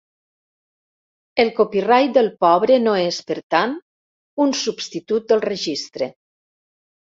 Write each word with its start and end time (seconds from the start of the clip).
El 1.43 1.51
copyright 1.59 2.15
del 2.15 2.31
pobre 2.47 2.81
no 2.87 2.97
és, 3.03 3.21
per 3.29 3.39
tant, 3.57 3.77
un 4.49 4.59
substitut 4.65 5.33
del 5.33 5.47
registre. 5.49 6.13